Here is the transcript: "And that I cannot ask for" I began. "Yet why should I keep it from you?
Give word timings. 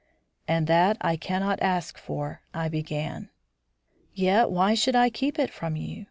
"And 0.47 0.65
that 0.65 0.97
I 1.01 1.15
cannot 1.15 1.61
ask 1.61 1.95
for" 1.95 2.41
I 2.55 2.69
began. 2.69 3.29
"Yet 4.15 4.49
why 4.49 4.73
should 4.73 4.95
I 4.95 5.11
keep 5.11 5.37
it 5.37 5.51
from 5.53 5.75
you? 5.75 5.99